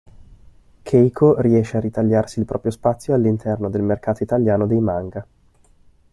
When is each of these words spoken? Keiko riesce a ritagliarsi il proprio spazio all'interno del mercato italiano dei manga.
Keiko 0.83 1.39
riesce 1.41 1.77
a 1.77 1.79
ritagliarsi 1.79 2.39
il 2.39 2.45
proprio 2.45 2.71
spazio 2.71 3.13
all'interno 3.13 3.69
del 3.69 3.83
mercato 3.83 4.23
italiano 4.23 4.65
dei 4.65 4.79
manga. 4.79 5.27